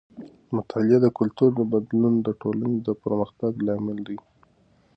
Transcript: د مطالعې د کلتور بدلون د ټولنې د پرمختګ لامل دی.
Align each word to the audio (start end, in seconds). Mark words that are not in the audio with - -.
د 0.47 0.47
مطالعې 0.57 0.97
د 1.01 1.07
کلتور 1.17 1.51
بدلون 1.73 2.13
د 2.23 2.27
ټولنې 2.41 2.77
د 2.87 2.89
پرمختګ 3.03 3.53
لامل 3.67 3.97
دی. 4.07 4.17